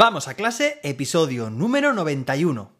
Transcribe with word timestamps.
Vamos 0.00 0.28
a 0.28 0.34
clase, 0.34 0.78
episodio 0.84 1.50
número 1.50 1.92
91. 1.92 2.70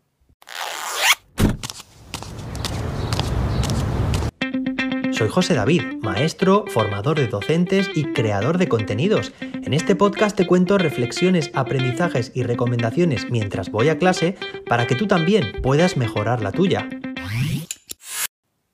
Soy 5.10 5.28
José 5.28 5.54
David, 5.54 5.82
maestro, 6.00 6.64
formador 6.68 7.18
de 7.18 7.26
docentes 7.26 7.90
y 7.92 8.12
creador 8.12 8.56
de 8.56 8.68
contenidos. 8.68 9.32
En 9.40 9.74
este 9.74 9.96
podcast 9.96 10.36
te 10.36 10.46
cuento 10.46 10.78
reflexiones, 10.78 11.50
aprendizajes 11.54 12.30
y 12.36 12.44
recomendaciones 12.44 13.28
mientras 13.28 13.72
voy 13.72 13.88
a 13.88 13.98
clase 13.98 14.36
para 14.68 14.86
que 14.86 14.94
tú 14.94 15.08
también 15.08 15.60
puedas 15.60 15.96
mejorar 15.96 16.40
la 16.40 16.52
tuya. 16.52 16.88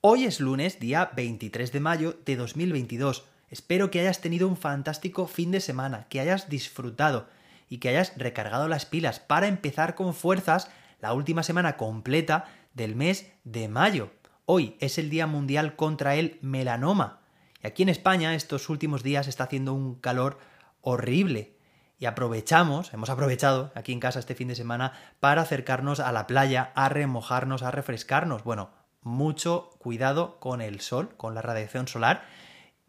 Hoy 0.01 0.25
es 0.25 0.39
lunes, 0.39 0.79
día 0.79 1.09
23 1.15 1.71
de 1.71 1.79
mayo 1.79 2.15
de 2.23 2.35
2022. 2.35 3.25
Espero 3.49 3.89
que 3.89 4.01
hayas 4.01 4.21
tenido 4.21 4.47
un 4.47 4.55
fantástico 4.55 5.25
fin 5.25 5.49
de 5.49 5.61
semana, 5.61 6.05
que 6.09 6.19
hayas 6.19 6.47
disfrutado 6.47 7.25
y 7.69 7.77
que 7.79 7.89
hayas 7.89 8.13
recargado 8.17 8.67
las 8.67 8.85
pilas 8.85 9.19
para 9.19 9.47
empezar 9.47 9.95
con 9.95 10.13
fuerzas 10.13 10.69
la 10.99 11.13
última 11.13 11.43
semana 11.43 11.77
completa 11.77 12.45
del 12.73 12.95
mes 12.95 13.31
de 13.43 13.67
mayo. 13.67 14.11
Hoy 14.45 14.77
es 14.79 14.97
el 14.97 15.09
Día 15.09 15.27
Mundial 15.27 15.75
contra 15.75 16.15
el 16.15 16.37
Melanoma. 16.41 17.21
Y 17.63 17.67
aquí 17.67 17.83
en 17.83 17.89
España 17.89 18.35
estos 18.35 18.69
últimos 18.69 19.01
días 19.01 19.27
está 19.27 19.45
haciendo 19.45 19.73
un 19.73 19.95
calor 19.95 20.37
horrible. 20.81 21.57
Y 21.97 22.05
aprovechamos, 22.05 22.93
hemos 22.93 23.09
aprovechado 23.09 23.71
aquí 23.73 23.93
en 23.93 23.99
casa 23.99 24.19
este 24.19 24.35
fin 24.35 24.49
de 24.49 24.55
semana 24.55 24.93
para 25.19 25.41
acercarnos 25.41 25.99
a 25.99 26.11
la 26.11 26.27
playa, 26.27 26.71
a 26.75 26.89
remojarnos, 26.89 27.63
a 27.63 27.71
refrescarnos. 27.71 28.43
Bueno, 28.43 28.69
mucho 29.01 29.69
cuidado 29.79 30.39
con 30.39 30.61
el 30.61 30.81
sol, 30.81 31.15
con 31.15 31.35
la 31.35 31.41
radiación 31.41 31.87
solar, 31.87 32.23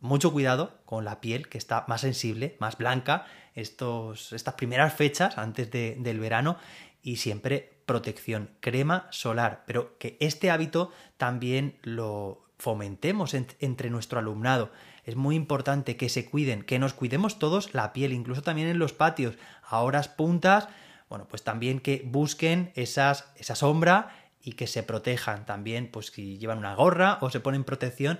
mucho 0.06 0.32
cuidado 0.32 0.78
con 0.84 1.04
la 1.04 1.20
piel 1.20 1.48
que 1.48 1.58
está 1.58 1.84
más 1.88 2.00
sensible, 2.00 2.56
más 2.60 2.78
blanca, 2.78 3.26
estos, 3.54 4.32
estas 4.32 4.54
primeras 4.54 4.94
fechas 4.94 5.38
antes 5.38 5.70
del 5.70 6.20
verano 6.20 6.56
y 7.02 7.16
siempre 7.16 7.80
protección, 7.86 8.50
crema 8.60 9.06
solar, 9.10 9.64
pero 9.66 9.96
que 9.98 10.16
este 10.20 10.50
hábito 10.50 10.90
también 11.16 11.78
lo 11.82 12.46
fomentemos 12.58 13.34
entre 13.34 13.90
nuestro 13.90 14.18
alumnado. 14.18 14.70
Es 15.04 15.14
muy 15.14 15.36
importante 15.36 15.96
que 15.96 16.08
se 16.08 16.26
cuiden, 16.26 16.62
que 16.62 16.78
nos 16.78 16.94
cuidemos 16.94 17.38
todos 17.38 17.74
la 17.74 17.92
piel, 17.92 18.12
incluso 18.12 18.42
también 18.42 18.68
en 18.68 18.78
los 18.78 18.92
patios, 18.92 19.36
a 19.62 19.80
horas 19.80 20.08
puntas, 20.08 20.68
bueno, 21.08 21.26
pues 21.28 21.44
también 21.44 21.78
que 21.78 22.02
busquen 22.04 22.72
esas, 22.74 23.30
esa 23.36 23.54
sombra 23.54 24.08
y 24.42 24.52
que 24.52 24.66
se 24.66 24.82
protejan. 24.82 25.46
También, 25.46 25.88
pues 25.90 26.06
si 26.06 26.38
llevan 26.38 26.58
una 26.58 26.74
gorra 26.74 27.18
o 27.20 27.30
se 27.30 27.40
ponen 27.40 27.64
protección, 27.64 28.18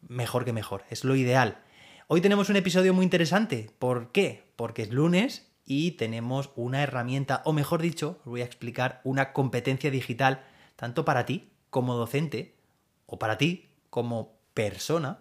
mejor 0.00 0.44
que 0.44 0.52
mejor, 0.52 0.84
es 0.90 1.04
lo 1.04 1.16
ideal. 1.16 1.58
Hoy 2.06 2.20
tenemos 2.20 2.48
un 2.48 2.56
episodio 2.56 2.94
muy 2.94 3.04
interesante. 3.04 3.70
¿Por 3.78 4.12
qué? 4.12 4.50
Porque 4.56 4.82
es 4.82 4.90
lunes 4.90 5.52
y 5.64 5.92
tenemos 5.92 6.50
una 6.56 6.82
herramienta, 6.82 7.42
o 7.44 7.52
mejor 7.52 7.82
dicho, 7.82 8.18
voy 8.24 8.40
a 8.40 8.46
explicar 8.46 9.02
una 9.04 9.34
competencia 9.34 9.90
digital, 9.90 10.42
tanto 10.76 11.04
para 11.04 11.26
ti 11.26 11.52
como 11.68 11.94
docente, 11.94 12.56
o 13.04 13.18
para 13.18 13.36
ti 13.36 13.68
como 13.90 14.38
persona, 14.54 15.18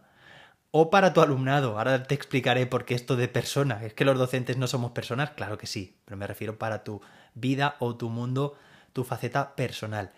o 0.72 0.89
para 0.89 1.11
tu 1.11 1.22
alumnado. 1.22 1.78
Ahora 1.78 2.03
te 2.03 2.16
explicaré 2.16 2.66
por 2.66 2.86
qué 2.86 2.95
esto 2.95 3.17
de 3.17 3.28
persona. 3.28 3.83
¿Es 3.83 3.94
que 3.94 4.05
los 4.05 4.17
docentes 4.17 4.55
no 4.58 4.67
somos 4.67 4.92
personas? 4.92 5.31
Claro 5.31 5.58
que 5.58 5.67
sí, 5.67 5.98
pero 6.05 6.16
me 6.16 6.28
refiero 6.28 6.58
para 6.58 6.86
tu 6.86 7.02
vida 7.33 7.75
o 7.80 7.98
tu 7.98 8.09
mundo, 8.09 8.55
tu 8.94 9.03
faceta 9.03 9.55
personal. 9.55 10.14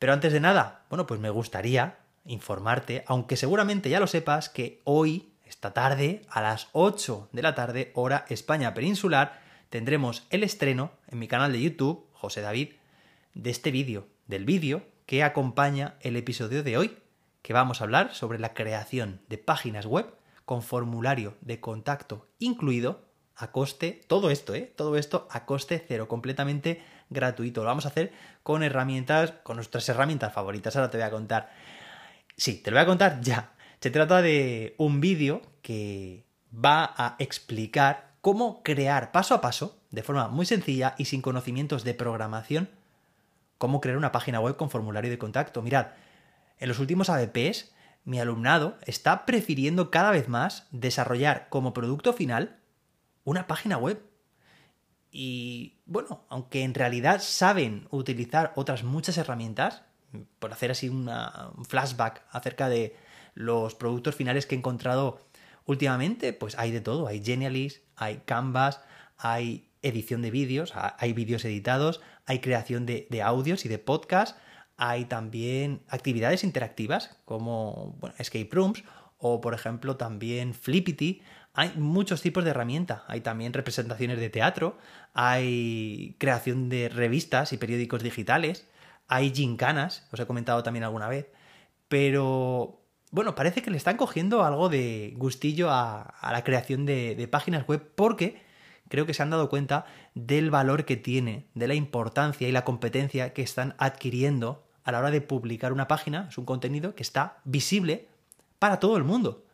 Pero 0.00 0.12
antes 0.12 0.32
de 0.32 0.40
nada, 0.40 0.82
bueno, 0.88 1.06
pues 1.06 1.20
me 1.20 1.30
gustaría 1.30 1.98
informarte, 2.24 3.04
aunque 3.06 3.36
seguramente 3.36 3.90
ya 3.90 4.00
lo 4.00 4.06
sepas, 4.06 4.48
que 4.48 4.80
hoy, 4.84 5.32
esta 5.44 5.72
tarde, 5.72 6.22
a 6.28 6.40
las 6.40 6.68
8 6.72 7.28
de 7.32 7.42
la 7.42 7.54
tarde, 7.54 7.90
hora 7.94 8.24
España 8.28 8.74
peninsular, 8.74 9.40
tendremos 9.68 10.26
el 10.30 10.42
estreno 10.42 10.92
en 11.08 11.18
mi 11.18 11.28
canal 11.28 11.52
de 11.52 11.62
YouTube, 11.62 12.06
José 12.12 12.40
David, 12.40 12.70
de 13.34 13.50
este 13.50 13.70
vídeo, 13.70 14.06
del 14.26 14.44
vídeo 14.44 14.82
que 15.06 15.22
acompaña 15.22 15.94
el 16.00 16.16
episodio 16.16 16.62
de 16.62 16.76
hoy, 16.76 16.98
que 17.42 17.52
vamos 17.52 17.80
a 17.80 17.84
hablar 17.84 18.14
sobre 18.14 18.38
la 18.38 18.54
creación 18.54 19.20
de 19.28 19.38
páginas 19.38 19.86
web 19.86 20.14
con 20.44 20.62
formulario 20.62 21.36
de 21.40 21.60
contacto 21.60 22.26
incluido 22.38 23.08
a 23.36 23.52
coste, 23.52 24.02
todo 24.06 24.30
esto, 24.30 24.54
¿eh? 24.54 24.72
Todo 24.76 24.96
esto 24.96 25.26
a 25.30 25.46
coste 25.46 25.82
cero, 25.86 26.08
completamente 26.08 26.82
gratuito. 27.08 27.62
Lo 27.62 27.68
vamos 27.68 27.86
a 27.86 27.88
hacer 27.88 28.12
con 28.42 28.62
herramientas, 28.62 29.32
con 29.42 29.56
nuestras 29.56 29.88
herramientas 29.88 30.32
favoritas. 30.32 30.76
Ahora 30.76 30.90
te 30.90 30.98
voy 30.98 31.06
a 31.06 31.10
contar. 31.10 31.50
Sí, 32.40 32.54
te 32.54 32.70
lo 32.70 32.76
voy 32.76 32.84
a 32.84 32.86
contar 32.86 33.20
ya. 33.20 33.52
Se 33.80 33.90
trata 33.90 34.22
de 34.22 34.74
un 34.78 35.02
vídeo 35.02 35.42
que 35.60 36.24
va 36.52 36.94
a 36.96 37.16
explicar 37.18 38.14
cómo 38.22 38.62
crear 38.62 39.12
paso 39.12 39.34
a 39.34 39.42
paso, 39.42 39.78
de 39.90 40.02
forma 40.02 40.28
muy 40.28 40.46
sencilla 40.46 40.94
y 40.96 41.04
sin 41.04 41.20
conocimientos 41.20 41.84
de 41.84 41.92
programación, 41.92 42.70
cómo 43.58 43.82
crear 43.82 43.98
una 43.98 44.10
página 44.10 44.40
web 44.40 44.56
con 44.56 44.70
formulario 44.70 45.10
de 45.10 45.18
contacto. 45.18 45.60
Mirad, 45.60 45.88
en 46.58 46.68
los 46.70 46.78
últimos 46.78 47.10
ABPs, 47.10 47.74
mi 48.04 48.20
alumnado 48.20 48.78
está 48.86 49.26
prefiriendo 49.26 49.90
cada 49.90 50.10
vez 50.10 50.26
más 50.26 50.66
desarrollar 50.70 51.50
como 51.50 51.74
producto 51.74 52.14
final 52.14 52.58
una 53.22 53.46
página 53.48 53.76
web. 53.76 54.02
Y 55.10 55.82
bueno, 55.84 56.24
aunque 56.30 56.62
en 56.62 56.72
realidad 56.72 57.20
saben 57.20 57.86
utilizar 57.90 58.54
otras 58.56 58.82
muchas 58.82 59.18
herramientas, 59.18 59.82
por 60.38 60.52
hacer 60.52 60.70
así 60.70 60.88
un 60.88 61.08
flashback 61.68 62.22
acerca 62.30 62.68
de 62.68 62.96
los 63.34 63.74
productos 63.74 64.14
finales 64.14 64.46
que 64.46 64.54
he 64.54 64.58
encontrado 64.58 65.20
últimamente, 65.66 66.32
pues 66.32 66.58
hay 66.58 66.72
de 66.72 66.80
todo. 66.80 67.06
Hay 67.06 67.22
Genialist, 67.22 67.84
hay 67.96 68.22
Canvas, 68.24 68.80
hay 69.16 69.70
edición 69.82 70.22
de 70.22 70.30
vídeos, 70.30 70.72
hay 70.74 71.12
vídeos 71.12 71.44
editados, 71.44 72.00
hay 72.26 72.40
creación 72.40 72.86
de, 72.86 73.22
audios 73.22 73.64
y 73.64 73.68
de 73.68 73.78
podcasts, 73.78 74.38
hay 74.76 75.04
también 75.06 75.82
actividades 75.88 76.44
interactivas 76.44 77.16
como 77.24 77.98
escape 78.18 78.48
rooms 78.50 78.82
o 79.18 79.40
por 79.40 79.54
ejemplo 79.54 79.96
también 79.96 80.54
Flippity. 80.54 81.22
Hay 81.52 81.72
muchos 81.76 82.22
tipos 82.22 82.44
de 82.44 82.50
herramientas, 82.50 83.02
hay 83.08 83.20
también 83.20 83.52
representaciones 83.52 84.18
de 84.18 84.30
teatro, 84.30 84.78
hay 85.12 86.16
creación 86.18 86.68
de 86.68 86.88
revistas 86.88 87.52
y 87.52 87.58
periódicos 87.58 88.02
digitales, 88.02 88.66
hay 89.10 89.34
gincanas, 89.34 90.06
os 90.12 90.20
he 90.20 90.26
comentado 90.26 90.62
también 90.62 90.84
alguna 90.84 91.08
vez, 91.08 91.26
pero 91.88 92.80
bueno, 93.10 93.34
parece 93.34 93.60
que 93.60 93.72
le 93.72 93.76
están 93.76 93.96
cogiendo 93.96 94.44
algo 94.44 94.68
de 94.68 95.14
gustillo 95.16 95.68
a, 95.68 96.14
la 96.22 96.44
creación 96.44 96.86
de, 96.86 97.28
páginas 97.28 97.66
web 97.66 97.90
porque 97.96 98.40
creo 98.88 99.06
que 99.06 99.14
se 99.14 99.24
han 99.24 99.30
dado 99.30 99.48
cuenta 99.48 99.84
del 100.14 100.52
valor 100.52 100.84
que 100.84 100.96
tiene, 100.96 101.48
de 101.54 101.66
la 101.66 101.74
importancia 101.74 102.48
y 102.48 102.52
la 102.52 102.64
competencia 102.64 103.32
que 103.34 103.42
están 103.42 103.74
adquiriendo 103.78 104.64
a 104.84 104.92
la 104.92 105.00
hora 105.00 105.10
de 105.10 105.20
publicar 105.20 105.72
una 105.72 105.88
página, 105.88 106.26
es 106.28 106.38
un 106.38 106.44
contenido 106.44 106.94
que 106.94 107.02
está 107.02 107.38
visible 107.44 108.06
para 108.60 108.78
todo 108.78 108.96
el 108.96 109.02
mundo. 109.02 109.44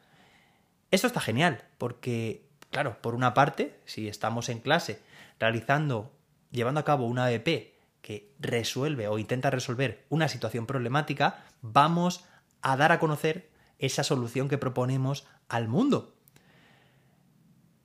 Esto 0.90 1.06
está 1.06 1.20
genial, 1.20 1.64
porque, 1.78 2.46
claro, 2.70 2.98
por 3.00 3.14
una 3.14 3.32
parte, 3.32 3.80
si 3.86 4.06
estamos 4.06 4.50
en 4.50 4.60
clase 4.60 5.00
realizando, 5.40 6.12
llevando 6.50 6.80
a 6.80 6.84
cabo 6.84 7.06
una 7.06 7.24
ABP 7.24 7.75
que 8.06 8.32
resuelve 8.38 9.08
o 9.08 9.18
intenta 9.18 9.50
resolver 9.50 10.06
una 10.10 10.28
situación 10.28 10.64
problemática, 10.64 11.42
vamos 11.60 12.24
a 12.62 12.76
dar 12.76 12.92
a 12.92 13.00
conocer 13.00 13.50
esa 13.80 14.04
solución 14.04 14.48
que 14.48 14.58
proponemos 14.58 15.26
al 15.48 15.66
mundo. 15.66 16.14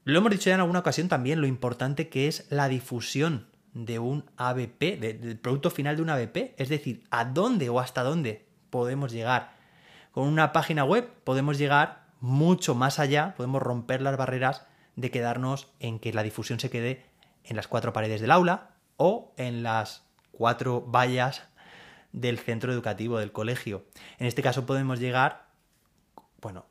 Lo 0.04 0.20
hemos 0.20 0.32
dicho 0.32 0.52
ya 0.52 0.54
en 0.54 0.60
alguna 0.60 0.78
ocasión 0.78 1.08
también 1.08 1.42
lo 1.42 1.48
importante 1.48 2.08
que 2.08 2.28
es 2.28 2.46
la 2.52 2.68
difusión 2.68 3.48
de 3.74 3.98
un 3.98 4.30
ABP, 4.38 5.00
del 5.00 5.40
producto 5.40 5.72
final 5.72 5.96
de 5.96 6.04
un 6.04 6.12
ABP, 6.12 6.54
es 6.58 6.70
decir, 6.70 7.04
a 7.10 7.26
dónde 7.26 7.70
o 7.70 7.80
hasta 7.80 8.04
dónde 8.04 8.46
podemos 8.70 9.12
llegar. 9.12 9.56
Con 10.12 10.28
una 10.28 10.52
página 10.52 10.84
web 10.84 11.10
podemos 11.24 11.58
llegar 11.58 12.06
mucho 12.20 12.76
más 12.76 13.00
allá, 13.00 13.34
podemos 13.36 13.64
romper 13.64 14.04
las 14.04 14.18
barreras 14.18 14.68
de 14.96 15.10
quedarnos 15.10 15.68
en 15.80 15.98
que 15.98 16.14
la 16.14 16.22
difusión 16.22 16.60
se 16.60 16.70
quede 16.70 17.06
en 17.44 17.56
las 17.56 17.68
cuatro 17.68 17.92
paredes 17.92 18.22
del 18.22 18.30
aula 18.30 18.76
o 18.98 19.34
en 19.38 19.64
las 19.64 20.11
cuatro 20.32 20.82
vallas 20.82 21.44
del 22.12 22.40
centro 22.40 22.72
educativo, 22.72 23.20
del 23.20 23.32
colegio. 23.32 23.86
En 24.18 24.28
este 24.28 24.42
caso 24.42 24.66
podemos 24.66 25.00
llegar, 25.00 25.48
bueno, 26.42 26.66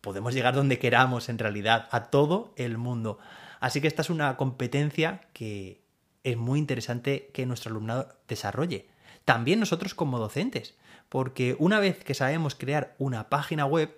podemos 0.00 0.34
llegar 0.34 0.54
donde 0.54 0.78
queramos 0.78 1.28
en 1.28 1.38
realidad, 1.38 1.88
a 1.90 2.04
todo 2.04 2.52
el 2.56 2.76
mundo. 2.78 3.18
Así 3.60 3.80
que 3.80 3.88
esta 3.88 4.02
es 4.02 4.10
una 4.10 4.36
competencia 4.36 5.22
que 5.32 5.80
es 6.22 6.36
muy 6.36 6.58
interesante 6.58 7.30
que 7.32 7.46
nuestro 7.46 7.70
alumnado 7.70 8.08
desarrolle. 8.28 8.88
También 9.24 9.60
nosotros 9.60 9.94
como 9.94 10.18
docentes, 10.18 10.74
porque 11.08 11.56
una 11.58 11.80
vez 11.80 12.04
que 12.04 12.14
sabemos 12.14 12.54
crear 12.54 12.94
una 12.98 13.28
página 13.28 13.64
web, 13.64 13.96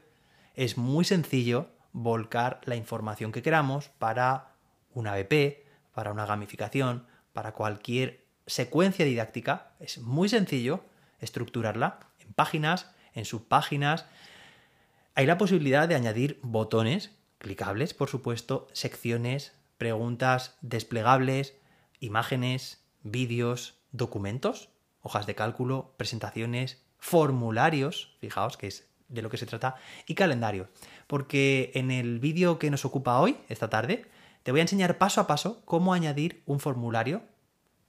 es 0.54 0.78
muy 0.78 1.04
sencillo 1.04 1.68
volcar 1.92 2.60
la 2.64 2.76
información 2.76 3.32
que 3.32 3.42
queramos 3.42 3.88
para 3.98 4.52
una 4.92 5.14
BP, 5.14 5.64
para 5.94 6.12
una 6.12 6.26
gamificación, 6.26 7.06
para 7.32 7.52
cualquier 7.52 8.25
secuencia 8.46 9.04
didáctica 9.04 9.72
es 9.80 9.98
muy 9.98 10.28
sencillo 10.28 10.84
estructurarla 11.20 12.00
en 12.20 12.32
páginas, 12.32 12.90
en 13.14 13.24
subpáginas. 13.24 14.06
Hay 15.14 15.26
la 15.26 15.38
posibilidad 15.38 15.88
de 15.88 15.94
añadir 15.94 16.38
botones 16.42 17.10
clicables, 17.38 17.94
por 17.94 18.08
supuesto, 18.08 18.68
secciones, 18.72 19.52
preguntas 19.78 20.56
desplegables, 20.60 21.54
imágenes, 22.00 22.84
vídeos, 23.02 23.78
documentos, 23.92 24.70
hojas 25.00 25.26
de 25.26 25.34
cálculo, 25.34 25.94
presentaciones, 25.96 26.82
formularios, 26.98 28.16
fijaos 28.20 28.56
que 28.56 28.68
es 28.68 28.88
de 29.08 29.22
lo 29.22 29.30
que 29.30 29.36
se 29.36 29.46
trata, 29.46 29.76
y 30.06 30.14
calendario. 30.14 30.68
Porque 31.06 31.70
en 31.74 31.90
el 31.90 32.18
vídeo 32.18 32.58
que 32.58 32.70
nos 32.70 32.84
ocupa 32.84 33.20
hoy, 33.20 33.36
esta 33.48 33.70
tarde, 33.70 34.06
te 34.42 34.50
voy 34.50 34.60
a 34.60 34.62
enseñar 34.62 34.98
paso 34.98 35.20
a 35.20 35.26
paso 35.26 35.62
cómo 35.64 35.92
añadir 35.92 36.42
un 36.46 36.60
formulario. 36.60 37.22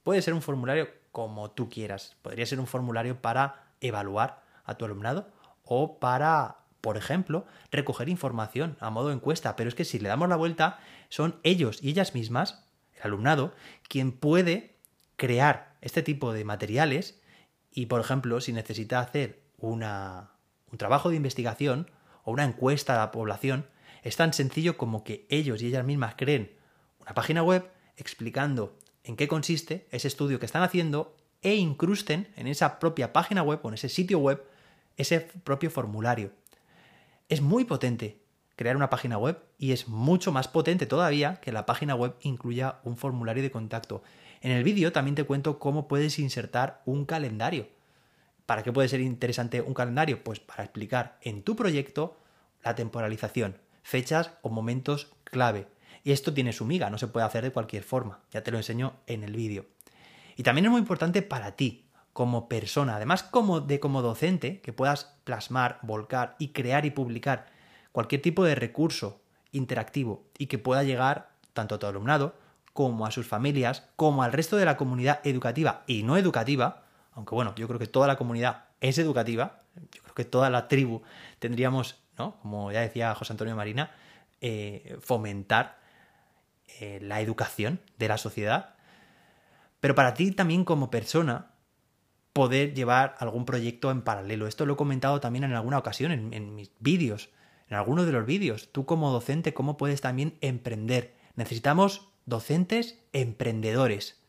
Puede 0.02 0.22
ser 0.22 0.34
un 0.34 0.42
formulario 0.42 0.88
como 1.12 1.50
tú 1.50 1.68
quieras. 1.68 2.16
Podría 2.22 2.46
ser 2.46 2.60
un 2.60 2.66
formulario 2.66 3.20
para 3.20 3.72
evaluar 3.80 4.42
a 4.64 4.74
tu 4.76 4.84
alumnado 4.84 5.28
o 5.64 5.98
para, 5.98 6.58
por 6.80 6.96
ejemplo, 6.96 7.46
recoger 7.70 8.08
información 8.08 8.76
a 8.80 8.90
modo 8.90 9.12
encuesta. 9.12 9.56
Pero 9.56 9.68
es 9.68 9.74
que 9.74 9.84
si 9.84 9.98
le 9.98 10.08
damos 10.08 10.28
la 10.28 10.36
vuelta, 10.36 10.78
son 11.08 11.38
ellos 11.42 11.82
y 11.82 11.90
ellas 11.90 12.14
mismas, 12.14 12.64
el 12.96 13.02
alumnado, 13.04 13.54
quien 13.88 14.12
puede 14.12 14.76
crear 15.16 15.76
este 15.80 16.02
tipo 16.02 16.32
de 16.32 16.44
materiales 16.44 17.20
y, 17.72 17.86
por 17.86 18.00
ejemplo, 18.00 18.40
si 18.40 18.52
necesita 18.52 19.00
hacer 19.00 19.42
una, 19.58 20.30
un 20.70 20.78
trabajo 20.78 21.10
de 21.10 21.16
investigación 21.16 21.90
o 22.24 22.32
una 22.32 22.44
encuesta 22.44 22.94
a 22.94 22.98
la 22.98 23.10
población, 23.10 23.66
es 24.02 24.16
tan 24.16 24.32
sencillo 24.32 24.76
como 24.76 25.04
que 25.04 25.26
ellos 25.28 25.60
y 25.62 25.66
ellas 25.66 25.84
mismas 25.84 26.14
creen 26.16 26.56
una 27.00 27.14
página 27.14 27.42
web 27.42 27.70
explicando 27.96 28.76
en 29.08 29.16
qué 29.16 29.26
consiste 29.26 29.88
ese 29.90 30.06
estudio 30.06 30.38
que 30.38 30.44
están 30.44 30.62
haciendo 30.62 31.16
e 31.40 31.54
incrusten 31.54 32.28
en 32.36 32.46
esa 32.46 32.78
propia 32.78 33.14
página 33.14 33.42
web 33.42 33.58
o 33.62 33.68
en 33.68 33.74
ese 33.74 33.88
sitio 33.88 34.18
web 34.18 34.44
ese 34.98 35.20
propio 35.20 35.70
formulario. 35.70 36.30
Es 37.30 37.40
muy 37.40 37.64
potente 37.64 38.20
crear 38.54 38.76
una 38.76 38.90
página 38.90 39.16
web 39.16 39.38
y 39.56 39.72
es 39.72 39.88
mucho 39.88 40.30
más 40.30 40.46
potente 40.46 40.84
todavía 40.84 41.40
que 41.40 41.52
la 41.52 41.64
página 41.64 41.94
web 41.94 42.16
incluya 42.20 42.80
un 42.84 42.98
formulario 42.98 43.42
de 43.42 43.50
contacto. 43.50 44.02
En 44.42 44.50
el 44.50 44.62
vídeo 44.62 44.92
también 44.92 45.14
te 45.14 45.24
cuento 45.24 45.58
cómo 45.58 45.88
puedes 45.88 46.18
insertar 46.18 46.82
un 46.84 47.06
calendario. 47.06 47.66
¿Para 48.44 48.62
qué 48.62 48.72
puede 48.72 48.88
ser 48.88 49.00
interesante 49.00 49.62
un 49.62 49.72
calendario? 49.72 50.22
Pues 50.22 50.38
para 50.38 50.64
explicar 50.64 51.18
en 51.22 51.42
tu 51.42 51.56
proyecto 51.56 52.18
la 52.62 52.74
temporalización, 52.74 53.56
fechas 53.82 54.32
o 54.42 54.50
momentos 54.50 55.12
clave. 55.24 55.66
Y 56.04 56.12
esto 56.12 56.32
tiene 56.32 56.52
su 56.52 56.64
miga, 56.64 56.90
no 56.90 56.98
se 56.98 57.08
puede 57.08 57.26
hacer 57.26 57.44
de 57.44 57.52
cualquier 57.52 57.82
forma. 57.82 58.20
Ya 58.30 58.42
te 58.42 58.50
lo 58.50 58.58
enseño 58.58 58.94
en 59.06 59.24
el 59.24 59.34
vídeo. 59.34 59.66
Y 60.36 60.42
también 60.42 60.66
es 60.66 60.70
muy 60.70 60.80
importante 60.80 61.22
para 61.22 61.56
ti, 61.56 61.88
como 62.12 62.48
persona, 62.48 62.96
además 62.96 63.22
como 63.22 63.60
de 63.60 63.78
como 63.78 64.02
docente, 64.02 64.60
que 64.60 64.72
puedas 64.72 65.16
plasmar, 65.24 65.78
volcar 65.82 66.34
y 66.38 66.48
crear 66.48 66.84
y 66.84 66.90
publicar 66.90 67.46
cualquier 67.92 68.22
tipo 68.22 68.44
de 68.44 68.54
recurso 68.54 69.20
interactivo 69.52 70.24
y 70.36 70.46
que 70.46 70.58
pueda 70.58 70.82
llegar 70.82 71.30
tanto 71.52 71.76
a 71.76 71.78
tu 71.78 71.86
alumnado 71.86 72.34
como 72.72 73.06
a 73.06 73.10
sus 73.10 73.26
familias, 73.26 73.88
como 73.96 74.22
al 74.22 74.32
resto 74.32 74.56
de 74.56 74.64
la 74.64 74.76
comunidad 74.76 75.20
educativa 75.24 75.82
y 75.86 76.02
no 76.02 76.16
educativa, 76.16 76.84
aunque 77.12 77.34
bueno, 77.34 77.54
yo 77.56 77.66
creo 77.66 77.78
que 77.78 77.86
toda 77.86 78.06
la 78.06 78.16
comunidad 78.16 78.64
es 78.80 78.98
educativa, 78.98 79.62
yo 79.76 80.02
creo 80.02 80.14
que 80.14 80.24
toda 80.24 80.50
la 80.50 80.68
tribu 80.68 81.02
tendríamos, 81.38 81.96
¿no? 82.16 82.36
Como 82.42 82.70
ya 82.72 82.80
decía 82.80 83.14
José 83.14 83.32
Antonio 83.32 83.56
Marina, 83.56 83.92
eh, 84.40 84.96
fomentar 85.00 85.77
eh, 86.80 86.98
la 87.02 87.20
educación 87.20 87.80
de 87.98 88.08
la 88.08 88.18
sociedad 88.18 88.78
pero 89.80 89.94
para 89.94 90.14
ti 90.14 90.32
también 90.32 90.64
como 90.64 90.90
persona, 90.90 91.52
poder 92.32 92.74
llevar 92.74 93.14
algún 93.18 93.44
proyecto 93.44 93.90
en 93.90 94.02
paralelo. 94.02 94.46
Esto 94.46 94.66
lo 94.66 94.74
he 94.74 94.76
comentado 94.76 95.20
también 95.20 95.44
en 95.44 95.52
alguna 95.52 95.78
ocasión 95.78 96.12
en, 96.12 96.54
mis 96.54 96.70
vídeos, 96.78 97.30
en 97.68 97.76
algunos 97.76 98.06
de 98.06 98.12
los 98.12 98.26
vídeos. 98.26 98.70
Tú 98.72 98.86
como 98.86 99.10
docente, 99.10 99.54
¿cómo 99.54 99.76
puedes 99.76 100.00
también 100.00 100.36
emprender? 100.40 101.16
Necesitamos 101.36 102.08
docentes 102.26 102.98
emprendedores, 103.12 104.20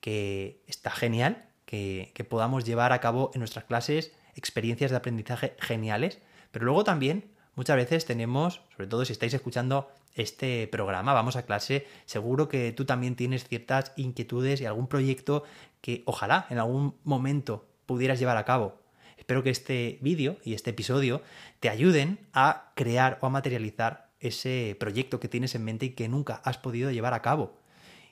que 0.00 0.62
está 0.66 0.90
genial 0.90 1.48
que, 1.66 2.10
que 2.14 2.24
podamos 2.24 2.64
llevar 2.64 2.92
a 2.92 3.00
cabo 3.00 3.30
en 3.34 3.40
nuestras 3.40 3.64
clases 3.64 4.12
experiencias 4.34 4.90
de 4.90 4.96
aprendizaje 4.96 5.54
geniales, 5.58 6.20
pero 6.50 6.64
luego 6.64 6.84
también 6.84 7.30
muchas 7.54 7.76
veces 7.76 8.06
tenemos, 8.06 8.62
sobre 8.72 8.86
todo 8.86 9.04
si 9.04 9.12
estáis 9.12 9.34
escuchando 9.34 9.90
este 10.14 10.66
programa, 10.68 11.12
vamos 11.12 11.36
a 11.36 11.44
clase, 11.44 11.86
seguro 12.04 12.48
que 12.48 12.72
tú 12.72 12.84
también 12.84 13.16
tienes 13.16 13.46
ciertas 13.46 13.92
inquietudes 13.96 14.60
y 14.60 14.66
algún 14.66 14.86
proyecto 14.86 15.44
que 15.80 16.02
ojalá 16.06 16.46
en 16.50 16.58
algún 16.58 16.96
momento 17.04 17.68
pudieras 17.86 18.18
llevar 18.18 18.36
a 18.36 18.44
cabo. 18.44 18.80
Espero 19.16 19.42
que 19.42 19.50
este 19.50 19.98
vídeo 20.00 20.38
y 20.44 20.54
este 20.54 20.70
episodio 20.70 21.22
te 21.60 21.68
ayuden 21.68 22.18
a 22.32 22.72
crear 22.74 23.18
o 23.20 23.26
a 23.26 23.30
materializar 23.30 24.10
ese 24.18 24.76
proyecto 24.78 25.20
que 25.20 25.28
tienes 25.28 25.54
en 25.54 25.64
mente 25.64 25.86
y 25.86 25.90
que 25.90 26.08
nunca 26.08 26.40
has 26.44 26.58
podido 26.58 26.90
llevar 26.90 27.14
a 27.14 27.22
cabo. 27.22 27.56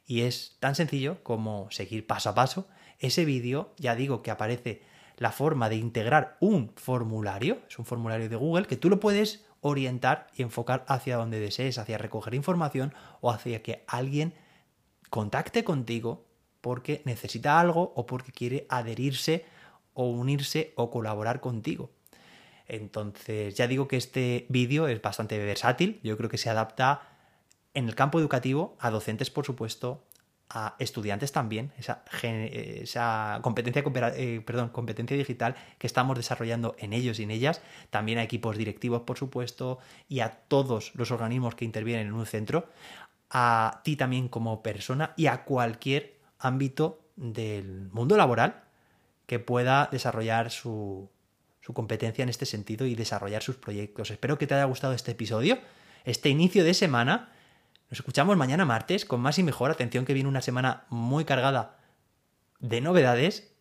Y 0.06 0.22
es 0.22 0.56
tan 0.60 0.74
sencillo 0.74 1.22
como 1.22 1.70
seguir 1.70 2.06
paso 2.06 2.30
a 2.30 2.34
paso 2.34 2.68
ese 2.98 3.24
vídeo, 3.24 3.74
ya 3.76 3.94
digo 3.94 4.22
que 4.22 4.30
aparece 4.30 4.82
la 5.16 5.32
forma 5.32 5.68
de 5.68 5.76
integrar 5.76 6.36
un 6.40 6.72
formulario, 6.76 7.58
es 7.68 7.78
un 7.78 7.84
formulario 7.84 8.28
de 8.28 8.36
Google, 8.36 8.66
que 8.66 8.76
tú 8.76 8.88
lo 8.88 9.00
puedes 9.00 9.44
orientar 9.60 10.28
y 10.34 10.42
enfocar 10.42 10.84
hacia 10.88 11.16
donde 11.16 11.40
desees, 11.40 11.78
hacia 11.78 11.98
recoger 11.98 12.34
información 12.34 12.94
o 13.20 13.30
hacia 13.30 13.62
que 13.62 13.84
alguien 13.86 14.34
contacte 15.10 15.64
contigo 15.64 16.24
porque 16.60 17.02
necesita 17.04 17.60
algo 17.60 17.92
o 17.96 18.06
porque 18.06 18.32
quiere 18.32 18.66
adherirse 18.68 19.44
o 19.94 20.08
unirse 20.08 20.72
o 20.76 20.90
colaborar 20.90 21.40
contigo. 21.40 21.90
Entonces, 22.66 23.54
ya 23.54 23.66
digo 23.66 23.88
que 23.88 23.96
este 23.96 24.46
vídeo 24.48 24.88
es 24.88 25.00
bastante 25.00 25.38
versátil, 25.38 26.00
yo 26.02 26.16
creo 26.16 26.28
que 26.28 26.38
se 26.38 26.50
adapta 26.50 27.02
en 27.74 27.88
el 27.88 27.94
campo 27.94 28.18
educativo 28.18 28.76
a 28.78 28.90
docentes, 28.90 29.30
por 29.30 29.46
supuesto, 29.46 30.04
a 30.50 30.76
estudiantes 30.78 31.32
también, 31.32 31.72
esa, 31.78 32.02
esa 32.22 33.40
competencia, 33.42 33.84
eh, 34.16 34.42
perdón, 34.44 34.70
competencia 34.70 35.16
digital 35.16 35.54
que 35.78 35.86
estamos 35.86 36.16
desarrollando 36.16 36.74
en 36.78 36.92
ellos 36.92 37.18
y 37.20 37.24
en 37.24 37.30
ellas, 37.30 37.60
también 37.90 38.18
a 38.18 38.22
equipos 38.22 38.56
directivos, 38.56 39.02
por 39.02 39.18
supuesto, 39.18 39.78
y 40.08 40.20
a 40.20 40.30
todos 40.48 40.94
los 40.94 41.10
organismos 41.10 41.54
que 41.54 41.64
intervienen 41.66 42.08
en 42.08 42.12
un 42.14 42.26
centro, 42.26 42.68
a 43.30 43.82
ti 43.84 43.96
también 43.96 44.28
como 44.28 44.62
persona 44.62 45.12
y 45.16 45.26
a 45.26 45.44
cualquier 45.44 46.18
ámbito 46.38 47.00
del 47.16 47.90
mundo 47.90 48.16
laboral 48.16 48.62
que 49.26 49.38
pueda 49.38 49.88
desarrollar 49.92 50.50
su, 50.50 51.10
su 51.60 51.74
competencia 51.74 52.22
en 52.22 52.30
este 52.30 52.46
sentido 52.46 52.86
y 52.86 52.94
desarrollar 52.94 53.42
sus 53.42 53.56
proyectos. 53.56 54.10
Espero 54.10 54.38
que 54.38 54.46
te 54.46 54.54
haya 54.54 54.64
gustado 54.64 54.94
este 54.94 55.10
episodio, 55.10 55.58
este 56.06 56.30
inicio 56.30 56.64
de 56.64 56.72
semana 56.72 57.32
nos 57.90 58.00
escuchamos 58.00 58.36
mañana 58.36 58.66
martes 58.66 59.06
con 59.06 59.20
más 59.20 59.38
y 59.38 59.42
mejor. 59.42 59.70
Atención 59.70 60.04
que 60.04 60.12
viene 60.12 60.28
una 60.28 60.42
semana 60.42 60.84
muy 60.90 61.24
cargada 61.24 61.78
de 62.60 62.82
novedades. 62.82 63.54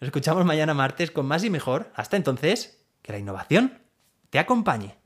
Nos 0.00 0.08
escuchamos 0.08 0.44
mañana 0.44 0.74
martes 0.74 1.12
con 1.12 1.26
más 1.26 1.44
y 1.44 1.50
mejor. 1.50 1.92
Hasta 1.94 2.16
entonces, 2.16 2.84
que 3.02 3.12
la 3.12 3.18
innovación 3.18 3.78
te 4.30 4.40
acompañe. 4.40 4.96